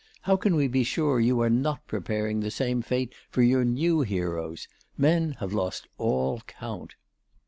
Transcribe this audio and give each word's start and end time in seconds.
How 0.23 0.35
can 0.35 0.55
we 0.55 0.67
be 0.67 0.83
sure 0.83 1.19
you 1.19 1.41
are 1.41 1.49
not 1.51 1.85
preparing 1.85 2.39
the 2.39 2.49
same 2.49 2.81
fate 2.81 3.13
for 3.29 3.43
your 3.43 3.63
new 3.63 4.01
heroes?... 4.01 4.67
Men 4.97 5.33
have 5.33 5.53
lost 5.53 5.85
all 5.99 6.41
count." 6.47 6.95